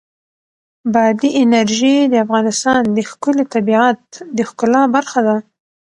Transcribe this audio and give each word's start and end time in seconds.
بادي 0.93 1.29
انرژي 1.43 1.95
د 2.07 2.13
افغانستان 2.25 2.81
د 2.95 2.97
ښکلي 3.09 3.45
طبیعت 3.53 4.01
د 4.37 4.39
ښکلا 4.49 4.83
برخه 4.95 5.19
ده. 5.27 5.35